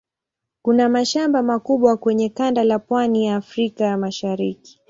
[0.61, 4.79] Kuna mashamba makubwa kwenye kanda la pwani ya Afrika ya Mashariki.